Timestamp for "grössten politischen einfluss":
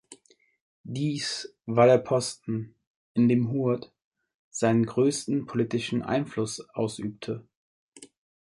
4.87-6.61